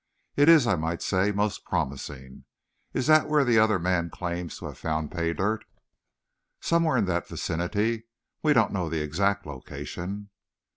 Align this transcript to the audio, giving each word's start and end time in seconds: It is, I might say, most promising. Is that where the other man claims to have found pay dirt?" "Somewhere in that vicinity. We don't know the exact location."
It 0.35 0.49
is, 0.49 0.65
I 0.65 0.75
might 0.75 1.03
say, 1.03 1.31
most 1.31 1.63
promising. 1.63 2.45
Is 2.91 3.05
that 3.05 3.29
where 3.29 3.45
the 3.45 3.59
other 3.59 3.77
man 3.77 4.09
claims 4.09 4.57
to 4.57 4.65
have 4.65 4.79
found 4.79 5.11
pay 5.11 5.31
dirt?" 5.31 5.63
"Somewhere 6.59 6.97
in 6.97 7.05
that 7.05 7.27
vicinity. 7.27 8.05
We 8.41 8.53
don't 8.53 8.73
know 8.73 8.89
the 8.89 9.03
exact 9.03 9.45
location." 9.45 10.31